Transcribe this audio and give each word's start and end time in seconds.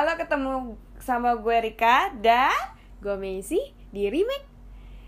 Halo 0.00 0.16
ketemu 0.16 0.80
sama 0.96 1.36
gue 1.36 1.56
Rika 1.60 2.08
dan 2.24 2.56
Gue 3.04 3.20
Messi 3.20 3.60
di 3.92 4.08
remake 4.08 4.48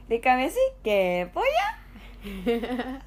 Rika 0.05 0.37
Messi 0.37 0.61
kepo 0.85 1.41
ya. 1.41 1.69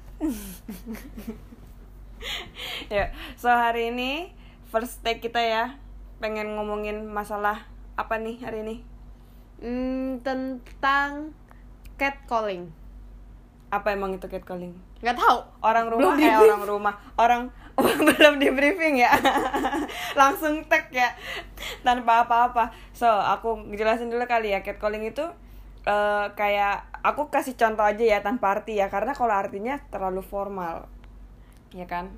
ya, 2.90 3.14
so 3.38 3.46
hari 3.46 3.94
ini 3.94 4.34
first 4.66 4.98
take 5.06 5.22
kita 5.22 5.38
ya 5.38 5.78
pengen 6.18 6.58
ngomongin 6.58 7.06
masalah 7.06 7.70
apa 7.94 8.18
nih 8.18 8.42
hari 8.42 8.66
ini? 8.66 8.76
hmm, 9.62 10.26
Tentang 10.26 11.38
catcalling 11.94 12.66
Apa 13.70 13.94
emang 13.94 14.10
itu 14.10 14.26
catcalling? 14.26 14.74
Gak 15.06 15.22
tahu 15.22 15.38
Orang 15.62 15.86
rumah 15.86 16.18
Belum 16.18 16.18
eh 16.18 16.34
orang 16.34 16.62
rumah 16.66 16.98
orang 17.14 17.54
belum 18.08 18.40
di 18.40 18.48
briefing 18.48 18.96
ya. 19.04 19.12
Langsung 20.20 20.64
tag 20.64 20.88
ya. 20.88 21.12
Tanpa 21.84 22.24
apa-apa. 22.24 22.72
So 22.96 23.06
aku 23.06 23.68
jelasin 23.76 24.08
dulu 24.08 24.24
kali 24.24 24.56
ya 24.56 24.64
catcalling 24.64 25.04
itu 25.04 25.24
eh, 25.84 26.26
kayak 26.32 26.88
aku 27.04 27.28
kasih 27.28 27.52
contoh 27.54 27.84
aja 27.84 28.04
ya 28.16 28.18
tanpa 28.24 28.56
arti 28.56 28.80
ya. 28.80 28.88
Karena 28.88 29.12
kalau 29.12 29.36
artinya 29.36 29.76
terlalu 29.92 30.24
formal. 30.24 30.88
Ya 31.76 31.84
kan? 31.84 32.08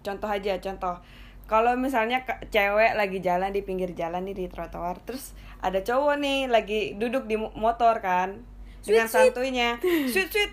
Contoh 0.00 0.32
aja 0.32 0.56
contoh. 0.58 0.96
Kalau 1.44 1.76
misalnya 1.76 2.24
cewek 2.48 2.96
lagi 2.96 3.20
jalan 3.20 3.52
di 3.52 3.60
pinggir 3.60 3.92
jalan 3.92 4.24
nih 4.24 4.32
di 4.32 4.46
trotoar 4.48 4.96
terus 5.04 5.36
ada 5.60 5.84
cowok 5.84 6.16
nih 6.16 6.38
lagi 6.48 6.96
duduk 6.96 7.28
di 7.28 7.36
mo- 7.36 7.52
motor 7.52 8.00
kan 8.00 8.40
dengan 8.82 9.04
Sweet, 9.04 9.12
sweet. 9.12 9.32
santuinya. 9.36 9.70
Sweet 10.12 10.28
sweet. 10.32 10.52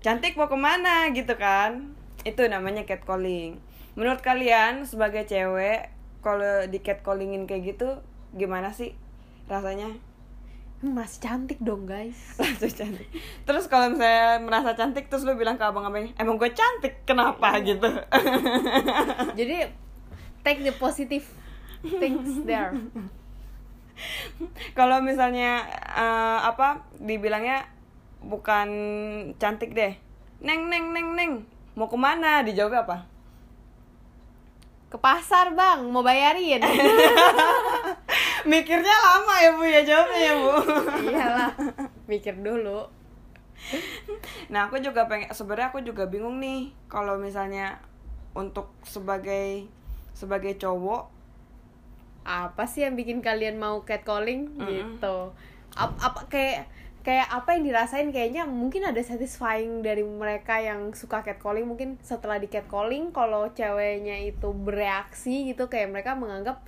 Cantik 0.00 0.38
mau 0.38 0.46
ke 0.46 0.54
mana 0.54 1.10
gitu 1.10 1.34
kan? 1.34 1.92
Itu 2.22 2.46
namanya 2.46 2.86
catcalling 2.86 3.69
menurut 3.98 4.22
kalian 4.22 4.86
sebagai 4.86 5.26
cewek 5.26 5.90
kalau 6.20 6.68
di 6.68 6.78
catcallingin 6.84 7.48
kayak 7.48 7.74
gitu 7.76 7.88
gimana 8.36 8.70
sih 8.70 8.94
rasanya? 9.50 9.90
Hmm, 10.80 10.96
Masih 10.96 11.20
cantik 11.20 11.60
dong 11.60 11.84
guys. 11.84 12.16
Langsung 12.40 12.72
cantik. 12.72 13.08
Terus 13.44 13.68
kalau 13.68 13.92
misalnya 13.92 14.40
merasa 14.40 14.72
cantik 14.72 15.12
terus 15.12 15.28
lu 15.28 15.36
bilang 15.36 15.60
ke 15.60 15.64
abang-abang 15.66 16.08
emang 16.16 16.40
gue 16.40 16.50
cantik 16.56 17.04
kenapa? 17.04 17.52
Gitu. 17.60 17.84
Jadi 19.38 19.56
take 20.40 20.64
the 20.64 20.72
positive 20.72 21.26
things 21.84 22.46
there. 22.48 22.72
Kalau 24.72 25.04
misalnya 25.04 25.68
eh, 25.92 26.38
apa 26.40 26.88
dibilangnya 26.96 27.68
bukan 28.24 28.68
cantik 29.36 29.76
deh. 29.76 29.92
Neng 30.40 30.72
neng 30.72 30.96
neng 30.96 31.08
neng. 31.12 31.32
Mau 31.76 31.92
ke 31.92 32.00
mana? 32.00 32.40
Dijawab 32.40 32.88
apa 32.88 33.19
Ke 34.90 34.98
pasar 34.98 35.54
bang, 35.54 35.86
mau 35.86 36.02
bayarin. 36.02 36.58
Mikirnya 38.50 38.96
lama 38.96 39.34
ya 39.38 39.50
bu 39.54 39.62
ya 39.62 39.80
jawabnya 39.86 40.18
ya 40.18 40.34
bu. 40.34 40.52
Iyalah, 41.06 41.50
mikir 42.10 42.34
dulu. 42.40 42.82
Nah 44.48 44.66
aku 44.66 44.80
juga 44.80 45.06
pengen 45.06 45.30
sebenarnya 45.30 45.70
aku 45.70 45.84
juga 45.84 46.08
bingung 46.08 46.40
nih 46.40 46.72
kalau 46.88 47.20
misalnya 47.20 47.78
untuk 48.32 48.72
sebagai 48.82 49.68
sebagai 50.16 50.56
cowok 50.56 51.22
Apa 52.20 52.68
sih 52.68 52.84
yang 52.84 53.00
bikin 53.00 53.24
kalian 53.24 53.56
mau 53.56 53.80
catcalling? 53.80 54.52
Mm-mm. 54.52 54.68
gitu. 54.68 55.32
Ap- 55.72 55.96
apa 55.96 56.28
kayak 56.28 56.68
kayak 57.00 57.32
apa 57.32 57.56
yang 57.56 57.64
dirasain 57.64 58.08
kayaknya 58.12 58.44
mungkin 58.44 58.84
ada 58.84 59.00
satisfying 59.00 59.80
dari 59.80 60.04
mereka 60.04 60.60
yang 60.60 60.92
suka 60.92 61.24
catcalling. 61.24 61.64
Mungkin 61.64 61.96
setelah 62.04 62.36
di 62.36 62.48
catcalling 62.52 63.12
kalau 63.12 63.48
ceweknya 63.56 64.20
itu 64.20 64.52
bereaksi 64.52 65.48
gitu 65.48 65.72
kayak 65.72 65.88
mereka 65.92 66.12
menganggap 66.12 66.60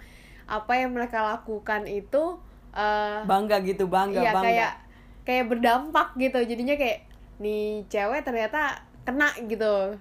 apa 0.48 0.72
yang 0.74 0.96
mereka 0.96 1.22
lakukan 1.22 1.84
itu 1.86 2.40
eh 2.72 3.20
bangga 3.28 3.60
gitu 3.62 3.84
bangga 3.84 4.20
iya 4.24 4.32
bangga. 4.32 4.48
kayak 4.48 4.72
kayak 5.28 5.44
berdampak 5.52 6.08
gitu. 6.16 6.38
Jadinya 6.40 6.76
kayak 6.80 7.04
nih 7.36 7.84
cewek 7.92 8.24
ternyata 8.24 8.80
kena 9.04 9.28
gitu. 9.44 10.00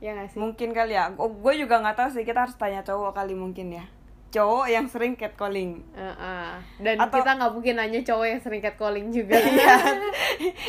Ya 0.00 0.16
gak 0.16 0.32
sih? 0.32 0.40
Mungkin 0.40 0.72
kali 0.72 0.96
ya. 0.96 1.12
Gue 1.12 1.54
juga 1.60 1.76
nggak 1.84 1.96
tahu 2.00 2.08
sih. 2.16 2.24
Kita 2.24 2.48
harus 2.48 2.56
tanya 2.56 2.80
cowok 2.80 3.12
kali 3.12 3.36
mungkin 3.36 3.76
ya 3.76 3.84
cowok 4.30 4.66
yang 4.70 4.86
sering 4.86 5.18
catcalling. 5.18 5.82
Heeh. 5.92 6.50
dan 6.78 6.96
Atau- 7.02 7.18
kita 7.20 7.34
nggak 7.36 7.52
mungkin 7.52 7.74
nanya 7.76 8.00
cowok 8.06 8.26
yang 8.30 8.40
sering 8.40 8.62
catcalling 8.62 9.06
juga. 9.10 9.36
Iya, 9.50 9.76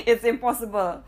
it's 0.03 0.25
impossible. 0.25 1.05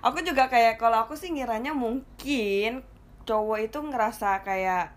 Aku 0.00 0.24
juga 0.24 0.48
kayak 0.48 0.80
kalau 0.80 1.04
aku 1.04 1.12
sih 1.14 1.28
ngiranya 1.28 1.76
mungkin 1.76 2.80
cowok 3.28 3.58
itu 3.68 3.78
ngerasa 3.78 4.40
kayak 4.42 4.96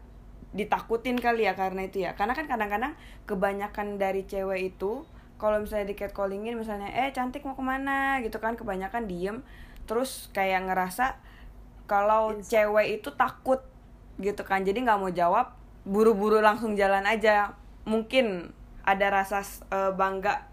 ditakutin 0.55 1.19
kali 1.19 1.43
ya 1.43 1.53
karena 1.59 1.85
itu 1.85 2.07
ya. 2.07 2.15
Karena 2.15 2.31
kan 2.33 2.47
kadang-kadang 2.47 2.95
kebanyakan 3.27 3.99
dari 3.99 4.23
cewek 4.23 4.73
itu 4.73 5.03
kalau 5.35 5.59
misalnya 5.59 5.91
di 5.91 5.95
catcallingin 5.99 6.55
misalnya 6.55 6.87
eh 6.87 7.11
cantik 7.11 7.43
mau 7.43 7.53
ke 7.53 7.61
mana? 7.61 8.23
gitu 8.23 8.39
kan 8.39 8.55
kebanyakan 8.55 9.05
diem. 9.11 9.37
Terus 9.83 10.31
kayak 10.31 10.71
ngerasa 10.71 11.19
kalau 11.83 12.39
cewek 12.39 13.03
itu 13.03 13.11
takut 13.13 13.59
gitu 14.17 14.41
kan. 14.47 14.63
Jadi 14.63 14.87
nggak 14.87 14.99
mau 15.03 15.11
jawab 15.11 15.51
buru-buru 15.83 16.39
langsung 16.39 16.75
jalan 16.75 17.03
aja. 17.07 17.55
Mungkin 17.83 18.51
ada 18.83 19.07
rasa 19.11 19.44
eh, 19.71 19.91
bangga 19.95 20.47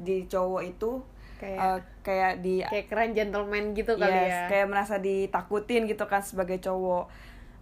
di 0.00 0.24
cowok 0.24 0.62
itu 0.64 1.04
kayak 1.40 1.60
eh, 1.60 1.78
kayak 2.00 2.32
di 2.40 2.54
kayak 2.64 2.86
keren 2.88 3.12
gentleman 3.12 3.76
gitu 3.76 3.96
kali 3.96 4.12
yes, 4.12 4.32
ya. 4.32 4.42
kayak 4.48 4.66
merasa 4.68 4.96
ditakutin 5.00 5.88
gitu 5.88 6.04
kan 6.08 6.24
sebagai 6.24 6.60
cowok. 6.60 7.08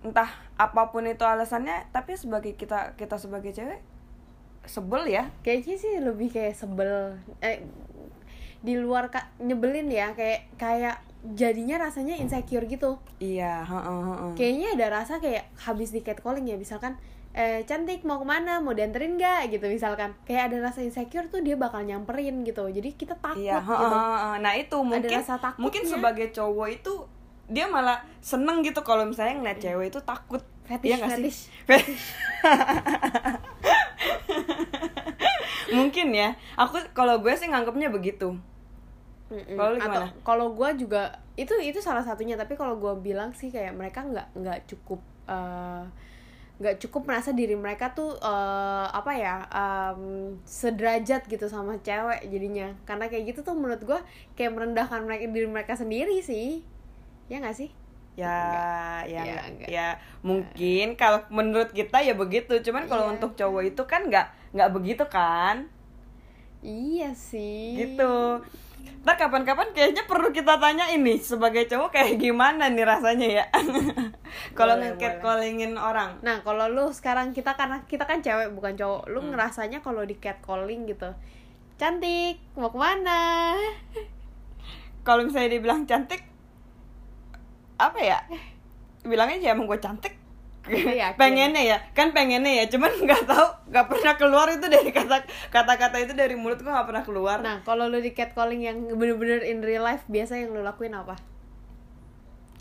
Entah 0.03 0.31
apa 0.54 0.94
pun 0.94 1.06
itu 1.06 1.26
alasannya 1.26 1.91
tapi 1.91 2.14
sebagai 2.14 2.54
kita 2.54 2.94
kita 2.94 3.19
sebagai 3.19 3.50
cewek 3.50 3.82
sebel 4.66 5.06
ya. 5.10 5.30
Kayaknya 5.42 5.76
sih 5.78 5.92
lebih 5.98 6.28
kayak 6.30 6.54
sebel. 6.54 7.19
Eh 7.42 7.62
di 8.59 8.75
luar 8.75 9.10
ka- 9.10 9.30
nyebelin 9.38 9.86
ya 9.86 10.10
kayak 10.19 10.50
kayak 10.59 10.98
jadinya 11.22 11.82
rasanya 11.82 12.14
insecure 12.14 12.66
gitu 12.70 13.02
iya 13.18 13.66
heeh, 13.66 14.00
heeh. 14.06 14.32
kayaknya 14.38 14.68
ada 14.78 14.86
rasa 15.02 15.18
kayak 15.18 15.50
habis 15.58 15.90
di 15.90 16.06
catcalling 16.06 16.46
ya 16.46 16.54
misalkan 16.54 16.94
eh 17.34 17.62
cantik 17.68 18.02
mau 18.02 18.18
ke 18.18 18.26
mana 18.26 18.58
mau 18.58 18.74
dianterin 18.74 19.18
nggak 19.18 19.52
gitu 19.52 19.66
misalkan 19.70 20.14
kayak 20.24 20.50
ada 20.50 20.70
rasa 20.70 20.82
insecure 20.82 21.28
tuh 21.28 21.44
dia 21.44 21.54
bakal 21.54 21.84
nyamperin 21.84 22.42
gitu 22.42 22.66
jadi 22.70 22.88
kita 22.94 23.14
takut 23.18 23.42
iya 23.42 23.62
gitu 23.62 23.86
nah 24.42 24.52
itu 24.54 24.76
mungkin 24.82 25.12
rasa 25.12 25.38
takutnya. 25.38 25.62
mungkin 25.62 25.82
sebagai 25.86 26.26
cowok 26.34 26.68
itu 26.72 26.92
dia 27.48 27.64
malah 27.70 28.02
seneng 28.20 28.60
gitu 28.64 28.80
kalau 28.84 29.06
misalnya 29.06 29.40
ngeliat 29.40 29.58
cewek 29.60 29.88
itu 29.92 30.00
takut 30.02 30.42
Fetish, 30.68 30.84
Iya 30.84 30.96
nggak 31.00 31.10
sih? 31.16 31.16
fetish. 31.16 31.40
Fetish. 31.64 32.04
mungkin 35.78 36.12
ya 36.12 36.36
aku 36.60 36.76
kalau 36.92 37.24
gue 37.24 37.32
sih 37.36 37.48
nganggapnya 37.48 37.88
begitu 37.88 38.36
Mm-mm. 39.28 39.56
Atau 39.56 39.77
gimana? 39.77 40.09
kalau 40.22 40.47
gue 40.50 40.69
juga 40.78 41.03
itu 41.34 41.53
itu 41.61 41.78
salah 41.78 42.00
satunya. 42.00 42.34
Tapi 42.34 42.55
kalau 42.55 42.77
gue 42.77 42.93
bilang 42.99 43.31
sih 43.31 43.49
kayak 43.49 43.72
mereka 43.72 44.00
nggak 44.03 44.28
nggak 44.34 44.59
cukup 44.66 45.00
eh, 45.27 45.84
nggak 46.59 46.77
cukup 46.81 47.06
merasa 47.06 47.31
diri 47.31 47.55
mereka 47.55 47.93
tuh 47.93 48.16
eh, 48.16 48.87
apa 48.89 49.12
ya 49.15 49.34
em, 49.47 50.03
sederajat 50.43 51.25
gitu 51.25 51.47
sama 51.47 51.77
cewek 51.78 52.25
jadinya. 52.27 52.72
Karena 52.83 53.06
kayak 53.06 53.31
gitu 53.31 53.41
tuh 53.43 53.53
menurut 53.53 53.78
gue 53.81 54.00
kayak 54.33 54.50
merendahkan 54.50 55.05
mereka 55.05 55.28
diri 55.28 55.47
mereka 55.47 55.77
sendiri 55.77 56.19
sih. 56.19 56.65
Ya 57.28 57.39
nggak 57.39 57.55
sih? 57.55 57.71
Ya 58.19 58.34
ya 59.05 59.22
Ya, 59.22 59.22
nggak- 59.22 59.47
enggak. 59.47 59.69
ya 59.71 59.89
mungkin 60.21 60.87
kalau 60.97 61.22
menurut 61.28 61.71
kita 61.71 62.00
ya 62.00 62.16
begitu. 62.16 62.50
Cuman 62.59 62.89
kalau 62.89 63.06
Iya. 63.06 63.12
untuk 63.15 63.37
cowok 63.37 63.62
itu 63.69 63.83
kan 63.84 64.09
nggak 64.09 64.27
nggak 64.56 64.71
begitu 64.72 65.05
kan? 65.06 65.69
Iya 66.59 67.15
sih. 67.15 67.78
Gitu 67.78 68.43
ntar 69.06 69.15
kapan-kapan 69.16 69.72
kayaknya 69.72 70.05
perlu 70.05 70.28
kita 70.28 70.61
tanya 70.61 70.84
ini 70.93 71.16
sebagai 71.16 71.65
cowok 71.65 71.89
kayak 71.97 72.21
gimana 72.21 72.69
nih 72.69 72.84
rasanya 72.84 73.28
ya 73.41 73.44
kalau 74.59 74.77
boleh. 74.77 75.16
callingin 75.22 75.78
orang 75.80 76.21
Nah, 76.21 76.45
kalau 76.45 76.69
lu 76.69 76.92
sekarang 76.92 77.33
kita 77.33 77.57
karena 77.57 77.80
kita 77.89 78.04
kan 78.04 78.21
cewek 78.21 78.53
bukan 78.53 78.77
cowok, 78.77 79.09
lu 79.09 79.25
Hmm. 79.25 79.33
ngerasanya 79.33 79.80
kalau 79.80 80.04
di 80.04 80.13
catcalling 80.19 80.84
gitu. 80.84 81.09
Cantik, 81.78 82.42
mau 82.59 82.69
ke 82.69 82.77
mana? 82.77 83.54
kalau 85.07 85.24
misalnya 85.24 85.57
dibilang 85.57 85.86
cantik 85.89 86.21
apa 87.78 87.98
ya 88.03 88.19
bilangnya 89.07 89.39
ya 89.41 89.51
emang 89.54 89.71
gue 89.71 89.78
cantik. 89.78 90.17
pengennya 91.20 91.62
ya 91.65 91.78
kan 91.92 92.12
pengennya 92.12 92.53
ya 92.53 92.65
cuman 92.68 92.92
nggak 93.06 93.22
tahu 93.24 93.47
nggak 93.68 93.86
pernah 93.88 94.15
keluar 94.16 94.47
itu 94.48 94.66
dari 94.66 94.91
kata 94.91 95.16
kata-kata 95.48 95.97
itu 96.00 96.12
dari 96.12 96.34
mulut 96.34 96.59
gue 96.59 96.68
nggak 96.68 96.88
pernah 96.88 97.04
keluar 97.04 97.38
Nah, 97.41 97.60
kalau 97.62 97.86
lu 97.86 97.98
di 97.98 98.12
catcalling 98.12 98.62
yang 98.62 98.76
bener-bener 98.92 99.42
in 99.42 99.60
real 99.60 99.82
life 99.82 100.04
biasa 100.06 100.36
yang 100.36 100.53
lu 100.53 100.60
lakuin 100.60 100.92
apa? 100.92 101.16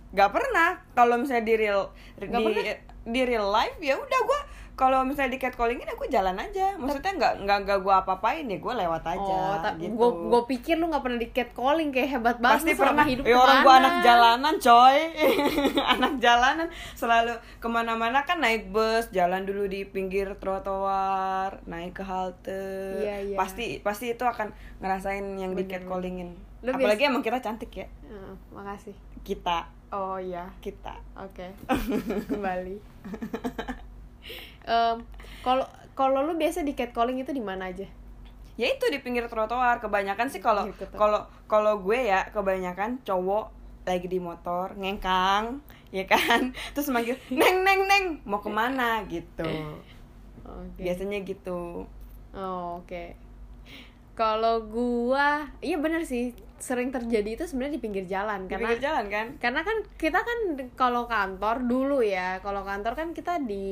nggak 0.08 0.32
pernah 0.32 0.70
kalau 0.94 1.20
misalnya 1.20 1.44
di 1.44 1.56
real 1.60 1.82
Nggak 2.16 2.40
di 2.40 2.46
pernah? 2.48 2.76
di 3.08 3.22
real 3.24 3.48
life 3.48 3.78
ya 3.80 3.96
udah 3.96 4.20
gue 4.24 4.40
kalau 4.78 5.02
misalnya 5.02 5.34
di 5.34 5.42
catcallingin 5.42 5.90
aku 5.90 6.06
jalan 6.06 6.38
aja. 6.38 6.78
Maksudnya 6.78 7.18
nggak 7.18 7.34
nggak 7.50 7.58
nggak 7.66 7.80
gue 7.82 7.96
apa-apain 7.98 8.46
ya 8.46 8.62
gue 8.62 8.74
lewat 8.78 9.04
aja 9.10 9.34
Oh, 9.50 9.58
tapi 9.58 9.90
gitu. 9.90 9.98
gue 9.98 10.10
gue 10.30 10.42
pikir 10.54 10.78
lu 10.78 10.86
nggak 10.94 11.02
pernah 11.02 11.18
di 11.18 11.30
catcalling 11.34 11.90
kayak 11.90 12.10
hebat 12.14 12.38
banget 12.38 12.62
pasti 12.62 12.72
pernah 12.78 13.02
hidup 13.10 13.26
ya 13.26 13.36
orang 13.42 13.58
gue 13.66 13.74
anak 13.74 13.96
jalanan 14.06 14.56
coy. 14.62 14.98
Anak 15.98 16.14
jalanan 16.22 16.68
selalu 16.94 17.34
ke 17.58 17.68
mana-mana 17.68 18.22
kan 18.22 18.38
naik 18.38 18.70
bus 18.70 19.10
jalan 19.10 19.50
dulu 19.50 19.66
di 19.66 19.82
pinggir 19.82 20.38
trotoar 20.38 21.58
naik 21.66 21.98
ke 21.98 22.06
halte. 22.06 23.02
Iya, 23.02 23.34
iya. 23.34 23.38
pasti 23.42 23.82
pasti 23.82 24.14
itu 24.14 24.22
akan 24.30 24.54
ngerasain 24.78 25.26
yang 25.42 25.58
di 25.58 25.66
Bener, 25.66 25.82
catcallingin. 25.82 26.38
Lu 26.62 26.70
apalagi 26.70 27.10
emang 27.10 27.26
kita 27.26 27.42
cantik 27.42 27.74
ya. 27.74 27.90
Heeh, 28.06 28.34
makasih. 28.54 28.94
Kita. 29.26 29.74
Oh 29.90 30.22
iya. 30.22 30.54
Kita. 30.62 31.02
Oke. 31.18 31.50
Kembali 32.30 32.78
Kalau 35.44 35.66
kalau 35.98 36.20
lu 36.22 36.38
biasa 36.38 36.62
di 36.62 36.78
catcalling 36.78 37.24
itu 37.24 37.34
di 37.34 37.42
mana 37.42 37.72
aja? 37.72 37.88
Ya 38.58 38.68
itu 38.74 38.86
di 38.90 38.98
pinggir 38.98 39.30
trotoar 39.30 39.78
kebanyakan 39.78 40.28
sih 40.34 40.42
kalau 40.42 40.66
kalau 40.98 41.26
kalau 41.46 41.74
gue 41.82 42.10
ya 42.10 42.26
kebanyakan 42.34 43.02
cowok 43.06 43.54
lagi 43.88 44.10
di 44.10 44.20
motor 44.20 44.76
ngengkang 44.76 45.62
ya 45.94 46.04
kan? 46.10 46.52
Terus 46.74 46.92
manggil 46.92 47.16
neng 47.32 47.64
neng 47.64 47.82
neng 47.88 48.06
mau 48.26 48.42
ke 48.42 48.50
mana? 48.50 49.06
Gitu. 49.06 49.46
Oke. 50.48 50.80
Biasanya 50.80 51.20
gitu. 51.28 51.84
Oh, 52.32 52.80
oke. 52.80 53.27
Kalau 54.18 54.66
gua, 54.66 55.46
iya 55.62 55.78
bener 55.78 56.02
sih, 56.02 56.34
sering 56.58 56.90
terjadi 56.90 57.38
itu 57.38 57.44
sebenarnya 57.46 57.78
di 57.78 57.84
pinggir 57.86 58.06
jalan 58.10 58.50
di 58.50 58.58
karena 58.58 58.74
pinggir 58.74 58.82
jalan 58.90 59.06
kan? 59.14 59.28
karena 59.38 59.62
kan 59.62 59.78
kita 59.94 60.20
kan 60.26 60.40
kalau 60.74 61.06
kantor 61.06 61.70
dulu 61.70 62.02
ya, 62.02 62.42
kalau 62.42 62.66
kantor 62.66 62.98
kan 62.98 63.14
kita 63.14 63.38
di 63.46 63.70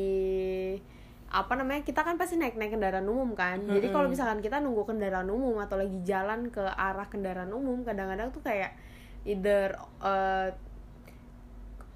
apa 1.34 1.58
namanya 1.58 1.82
kita 1.82 2.06
kan 2.06 2.16
pasti 2.22 2.38
naik 2.38 2.56
naik 2.56 2.78
kendaraan 2.78 3.10
umum 3.10 3.34
kan. 3.34 3.58
Jadi 3.66 3.90
kalau 3.90 4.08
misalkan 4.08 4.40
kita 4.40 4.62
nunggu 4.62 4.86
kendaraan 4.86 5.28
umum 5.28 5.58
atau 5.58 5.82
lagi 5.82 5.98
jalan 6.06 6.54
ke 6.54 6.62
arah 6.62 7.10
kendaraan 7.10 7.50
umum 7.50 7.82
kadang-kadang 7.82 8.30
tuh 8.30 8.46
kayak 8.46 8.78
either 9.26 9.74
uh, 10.00 10.54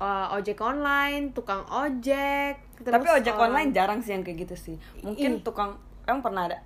uh, 0.02 0.36
ojek 0.36 0.58
online 0.60 1.32
tukang 1.32 1.64
ojek 1.70 2.58
terus, 2.82 2.94
tapi 2.98 3.08
ojek 3.14 3.36
uh, 3.38 3.46
online 3.46 3.70
jarang 3.72 4.02
sih 4.02 4.18
yang 4.18 4.26
kayak 4.26 4.50
gitu 4.50 4.56
sih. 4.58 4.76
Mungkin 5.06 5.40
Ih. 5.40 5.44
tukang 5.46 5.78
emang 6.10 6.26
pernah 6.26 6.50
ada 6.50 6.60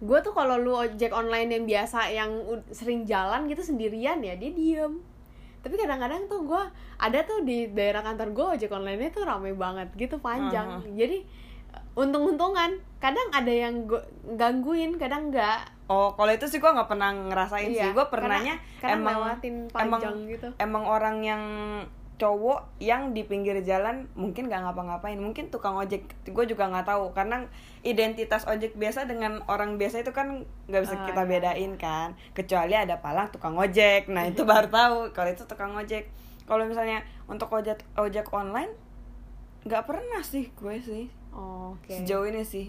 gue 0.00 0.18
tuh 0.20 0.32
kalau 0.32 0.56
lu 0.56 0.72
ojek 0.72 1.12
online 1.12 1.52
yang 1.52 1.64
biasa 1.64 2.08
yang 2.08 2.30
sering 2.70 3.04
jalan 3.04 3.44
gitu 3.46 3.60
sendirian 3.60 4.18
ya 4.18 4.32
dia 4.34 4.48
diem 4.48 4.96
tapi 5.60 5.76
kadang-kadang 5.76 6.24
tuh 6.24 6.40
gue 6.42 6.62
ada 6.96 7.20
tuh 7.20 7.44
di 7.44 7.68
daerah 7.68 8.00
kantor 8.00 8.32
gue 8.32 8.46
ojek 8.56 8.72
online 8.72 9.12
tuh 9.12 9.28
rame 9.28 9.52
banget 9.52 9.92
gitu 9.94 10.16
panjang 10.16 10.80
Aha. 10.80 10.88
jadi 10.90 11.20
uh, 11.76 12.00
untung-untungan 12.00 12.80
kadang 12.96 13.28
ada 13.28 13.52
yang 13.52 13.84
gua 13.84 14.00
gangguin 14.36 14.96
kadang 14.96 15.28
enggak 15.28 15.68
oh 15.84 16.16
kalau 16.16 16.32
itu 16.32 16.48
sih 16.48 16.56
gue 16.56 16.70
nggak 16.70 16.88
pernah 16.88 17.12
ngerasain 17.12 17.68
Iya, 17.68 17.82
sih 17.82 17.90
gue 17.92 18.06
pernahnya 18.08 18.56
karena- 18.80 18.80
karena 18.80 18.96
emang 18.96 19.16
lewatin 19.20 19.54
emang 19.68 20.00
gitu. 20.24 20.48
emang 20.56 20.84
orang 20.88 21.16
yang 21.20 21.42
cowok 22.20 22.76
yang 22.76 23.10
di 23.10 23.24
pinggir 23.24 23.56
jalan 23.60 24.04
mungkin 24.12 24.46
nggak 24.46 24.60
ngapa-ngapain. 24.60 25.16
Mungkin 25.16 25.48
tukang 25.48 25.72
ojek 25.74 26.04
gue 26.22 26.44
juga 26.44 26.68
nggak 26.68 26.84
tahu. 26.84 27.10
Karena 27.10 27.48
identitas 27.80 28.44
ojek 28.44 28.76
biasa 28.76 29.08
dengan 29.08 29.40
orang 29.46 29.74
biasa 29.74 30.04
itu 30.04 30.12
kan 30.12 30.44
nggak 30.68 30.82
bisa 30.84 30.94
Ah, 30.94 31.04
kita 31.08 31.22
iya. 31.22 31.30
bedain 31.30 31.72
kan. 31.74 32.08
Kecuali 32.30 32.76
ada 32.76 33.00
palang 33.00 33.32
tukang 33.32 33.56
ojek. 33.56 34.06
Nah 34.06 34.28
itu 34.28 34.44
baru 34.44 34.68
tahu 34.68 34.96
kalau 35.10 35.32
itu 35.32 35.42
tukang 35.44 35.72
ojek. 35.72 36.12
Kalau 36.44 36.62
misalnya 36.62 37.00
untuk 37.24 37.48
ojek 37.48 37.80
ojek 37.96 38.28
online 38.30 38.76
nggak 39.62 39.82
pernah 39.82 40.20
sih 40.20 40.52
gue 40.52 40.76
sih. 40.78 41.08
Oh, 41.30 41.72
oke. 41.74 41.88
Sejauh 41.90 42.26
ini 42.26 42.44
sih. 42.44 42.68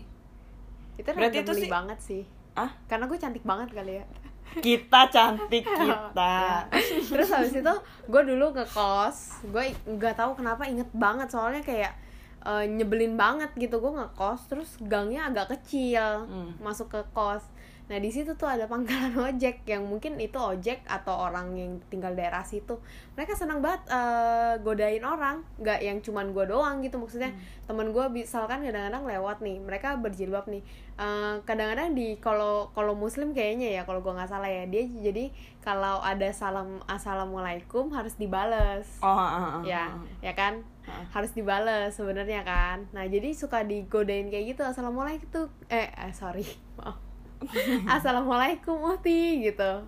Itu 0.96 1.12
berarti 1.12 1.42
itu 1.42 1.54
sih- 1.58 1.68
banget 1.68 2.00
sih. 2.00 2.24
Ah 2.54 2.72
karena 2.86 3.06
gue 3.06 3.16
cantik 3.16 3.44
banget 3.44 3.72
kali 3.72 4.00
ya 4.00 4.06
kita 4.54 5.08
cantik 5.08 5.64
kita 5.80 6.68
Ya. 6.68 6.68
terus 7.08 7.30
habis 7.30 7.56
itu 7.56 7.74
gue 8.06 8.22
dulu 8.26 8.52
ke 8.52 8.68
kos 8.68 9.40
gue 9.44 9.64
nggak 9.88 10.14
tahu 10.14 10.36
kenapa 10.36 10.64
inget 10.64 10.92
banget 10.92 11.28
soalnya 11.28 11.62
kayak 11.62 11.96
eh, 12.42 12.66
nyebelin 12.66 13.16
banget 13.16 13.48
gitu 13.54 13.78
gue 13.78 13.92
ngekos 13.94 14.42
terus 14.46 14.70
gangnya 14.82 15.26
agak 15.26 15.54
kecil 15.54 16.26
Hmm. 16.26 16.52
masuk 16.58 16.90
ke 16.90 17.02
kos 17.10 17.48
nah 17.92 18.00
di 18.00 18.08
situ 18.08 18.40
tuh 18.40 18.48
ada 18.48 18.72
pangkalan 18.72 19.12
ojek 19.36 19.68
yang 19.68 19.84
mungkin 19.84 20.16
itu 20.16 20.40
ojek 20.40 20.88
atau 20.88 21.28
orang 21.28 21.60
yang 21.60 21.84
tinggal 21.92 22.16
daerah 22.16 22.40
situ. 22.40 22.80
Mereka 23.20 23.36
senang 23.36 23.60
banget 23.60 23.84
eh, 23.92 24.56
godain 24.64 25.04
orang. 25.04 25.44
Nggak 25.60 25.80
yang 25.84 26.00
cuman 26.00 26.32
gue 26.32 26.48
doang 26.48 26.80
gitu 26.80 26.96
maksudnya. 27.04 27.36
Temen 27.68 27.92
gue 27.92 28.06
misalkan 28.08 28.64
kadang-kadang 28.64 29.04
lewat 29.04 29.44
nih 29.44 29.60
mereka 29.60 30.00
berjilbab 30.00 30.48
nih. 30.48 30.64
Eh, 30.96 31.36
kadang-kadang 31.44 31.92
di 31.92 32.16
kalau 32.24 32.72
kalau 32.72 32.96
muslim 32.96 33.36
kayaknya 33.36 33.76
ya 33.76 33.82
kalau 33.84 34.00
gue 34.00 34.16
nggak 34.16 34.32
salah 34.32 34.48
ya 34.48 34.64
dia 34.72 34.88
jadi 34.88 35.28
kalau 35.60 36.00
ada 36.00 36.32
salam 36.32 36.80
assalamualaikum 36.88 37.92
harus 37.92 38.16
dibales. 38.16 38.88
Oh 39.04 39.12
ah, 39.12 39.60
ah, 39.60 39.62
ya 39.68 39.92
ya 40.24 40.32
kan? 40.32 40.64
Harus 41.12 41.36
dibales 41.36 41.92
sebenarnya 41.92 42.48
kan? 42.48 42.88
Nah 42.96 43.04
jadi 43.12 43.36
suka 43.36 43.68
digodain 43.68 44.32
kayak 44.32 44.56
gitu 44.56 44.64
assalamualaikum 44.64 45.52
eh, 45.68 45.92
eh 45.92 46.16
sorry 46.16 46.48
maaf 46.80 47.11
assalamualaikum 47.96 48.78
Uhti 48.78 49.42
gitu. 49.46 49.86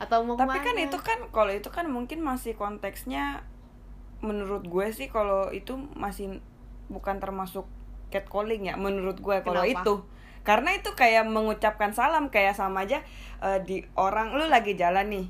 Atau 0.00 0.24
mau 0.24 0.36
tapi 0.36 0.60
kan 0.60 0.72
ke 0.72 0.72
mana? 0.76 0.84
itu 0.88 0.98
kan 1.00 1.18
kalau 1.32 1.52
itu 1.52 1.68
kan 1.68 1.86
mungkin 1.88 2.20
masih 2.24 2.56
konteksnya 2.56 3.44
menurut 4.24 4.64
gue 4.64 4.86
sih 4.92 5.12
kalau 5.12 5.52
itu 5.52 5.76
masih 5.92 6.40
bukan 6.88 7.20
termasuk 7.20 7.68
catcalling 8.08 8.72
ya 8.72 8.74
menurut 8.80 9.20
gue 9.20 9.36
kalau 9.44 9.64
itu. 9.64 10.04
Karena 10.46 10.78
itu 10.78 10.94
kayak 10.94 11.26
mengucapkan 11.26 11.90
salam 11.90 12.30
kayak 12.30 12.54
sama 12.54 12.86
aja 12.86 13.02
eh, 13.42 13.58
di 13.66 13.82
orang 13.98 14.38
lu 14.38 14.46
lagi 14.46 14.78
jalan 14.78 15.10
nih. 15.10 15.26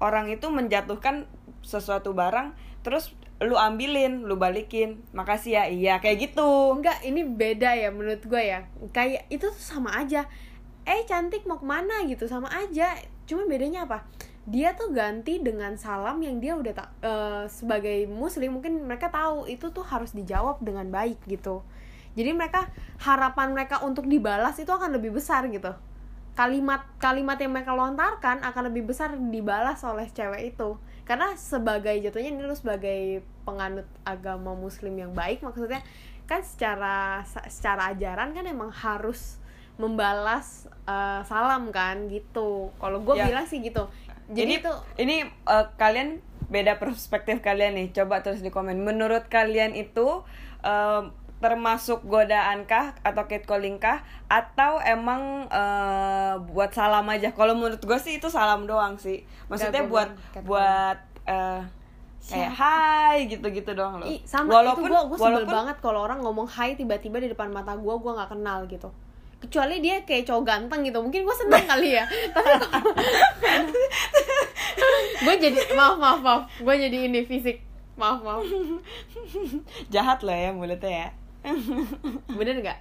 Orang 0.00 0.28
itu 0.32 0.48
menjatuhkan 0.48 1.28
sesuatu 1.60 2.16
barang 2.16 2.56
terus 2.80 3.12
lu 3.40 3.56
ambilin 3.56 4.28
lu 4.28 4.36
balikin. 4.36 5.00
Makasih 5.16 5.52
ya 5.56 5.64
iya 5.66 5.94
kayak 5.98 6.30
gitu. 6.30 6.76
Enggak 6.76 7.00
ini 7.02 7.24
beda 7.24 7.72
ya 7.72 7.88
menurut 7.88 8.20
gue 8.20 8.42
ya. 8.42 8.68
Kayak 8.92 9.26
itu 9.32 9.48
tuh 9.48 9.64
sama 9.64 9.96
aja 9.96 10.28
eh 10.90 11.06
cantik 11.06 11.46
mau 11.46 11.62
ke 11.62 11.66
mana? 11.66 12.02
gitu 12.10 12.26
sama 12.26 12.50
aja. 12.50 12.98
Cuma 13.30 13.46
bedanya 13.46 13.86
apa? 13.86 14.02
Dia 14.50 14.74
tuh 14.74 14.90
ganti 14.90 15.38
dengan 15.38 15.78
salam 15.78 16.18
yang 16.18 16.42
dia 16.42 16.58
udah 16.58 16.74
tak 16.74 16.90
eh, 17.06 17.44
sebagai 17.46 18.10
muslim. 18.10 18.58
Mungkin 18.58 18.90
mereka 18.90 19.06
tahu 19.06 19.46
itu 19.46 19.70
tuh 19.70 19.86
harus 19.86 20.10
dijawab 20.10 20.58
dengan 20.58 20.90
baik 20.90 21.22
gitu. 21.30 21.62
Jadi 22.18 22.34
mereka 22.34 22.66
harapan 22.98 23.54
mereka 23.54 23.86
untuk 23.86 24.10
dibalas 24.10 24.58
itu 24.58 24.70
akan 24.74 24.98
lebih 24.98 25.14
besar 25.14 25.46
gitu. 25.46 25.70
Kalimat 26.34 26.82
kalimat 26.98 27.38
yang 27.38 27.54
mereka 27.54 27.70
lontarkan 27.70 28.42
akan 28.42 28.62
lebih 28.74 28.90
besar 28.90 29.14
dibalas 29.14 29.78
oleh 29.86 30.10
cewek 30.10 30.56
itu. 30.56 30.74
Karena 31.06 31.38
sebagai 31.38 31.94
jatuhnya 32.02 32.34
ini 32.34 32.42
lu 32.42 32.56
sebagai 32.58 33.22
penganut 33.46 33.86
agama 34.02 34.58
muslim 34.58 34.94
yang 34.98 35.14
baik 35.14 35.42
maksudnya 35.42 35.82
kan 36.30 36.46
secara 36.46 37.26
secara 37.50 37.90
ajaran 37.90 38.30
kan 38.30 38.46
emang 38.46 38.70
harus 38.70 39.39
membalas 39.80 40.68
eh, 40.84 41.20
salam 41.24 41.72
kan 41.72 42.06
gitu. 42.06 42.68
Kalau 42.76 43.00
gue 43.00 43.14
Ya. 43.16 43.26
bilang 43.26 43.44
sih 43.44 43.58
gitu. 43.58 43.88
Jadi 44.30 44.44
ini 44.46 44.54
itu 44.60 44.72
ini 44.96 45.16
eh, 45.26 45.66
kalian 45.74 46.20
beda 46.46 46.76
perspektif 46.82 47.40
kalian 47.40 47.74
nih. 47.74 47.88
Coba 47.90 48.20
terus 48.20 48.40
di 48.40 48.48
komen. 48.48 48.76
Menurut 48.76 49.26
kalian 49.26 49.72
itu 49.72 50.20
eh, 50.60 51.02
termasuk 51.40 52.04
godaan 52.04 52.68
kah 52.68 52.92
atau 53.00 53.24
catcalling 53.24 53.80
kah? 53.80 54.04
Atau 54.28 54.76
emang 54.78 55.48
eh, 55.48 56.34
buat 56.46 56.70
salam 56.70 57.08
aja? 57.08 57.32
Kalau 57.32 57.56
menurut 57.56 57.80
gue 57.80 57.98
sih 57.98 58.20
itu 58.20 58.28
salam 58.28 58.68
doang 58.68 59.00
sih. 59.00 59.24
Maksudnya 59.48 59.88
gua 59.88 60.04
buat 60.04 60.10
buat 60.44 60.98
kayak 62.20 62.52
hai 62.52 63.18
gitu-gitu 63.26 63.72
doang 63.72 63.96
loh. 63.96 64.04
Ih, 64.04 64.20
sama. 64.28 64.60
Walaupun 64.60 64.86
itu 64.86 64.92
gue 64.92 65.02
gue 65.02 65.16
sebel 65.16 65.32
walaupun 65.40 65.56
banget 65.56 65.76
kalau 65.80 66.00
orang 66.04 66.20
ngomong 66.20 66.44
hai 66.46 66.76
tiba-tiba 66.76 67.16
di 67.16 67.32
depan 67.32 67.48
mata 67.48 67.72
gue 67.72 67.94
gue 67.96 68.12
nggak 68.12 68.30
kenal 68.30 68.68
gitu 68.68 68.92
kecuali 69.40 69.80
dia 69.80 70.04
kayak 70.04 70.28
cowok 70.28 70.44
ganteng 70.44 70.84
gitu. 70.84 71.00
Mungkin 71.00 71.24
gue 71.24 71.36
seneng 71.36 71.64
kali 71.64 71.96
ya. 71.96 72.04
Tapi 74.80 74.98
gue 75.24 75.34
jadi 75.40 75.58
maaf 75.72 75.96
maaf 75.96 76.20
maaf. 76.20 76.42
Gue 76.60 76.74
jadi 76.76 77.08
ini 77.08 77.24
fisik. 77.24 77.64
Maaf 77.96 78.20
maaf. 78.20 78.44
Jahat 79.92 80.20
loh 80.20 80.36
ya 80.36 80.52
mulutnya 80.52 80.92
ya. 80.92 81.08
Bener 82.36 82.60
nggak? 82.60 82.78